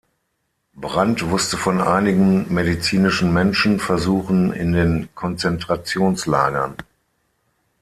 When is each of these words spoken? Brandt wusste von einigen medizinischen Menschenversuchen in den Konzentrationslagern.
Brandt 0.73 1.29
wusste 1.29 1.57
von 1.57 1.79
einigen 1.79 2.51
medizinischen 2.51 3.31
Menschenversuchen 3.33 4.51
in 4.51 4.71
den 4.73 5.09
Konzentrationslagern. 5.13 6.73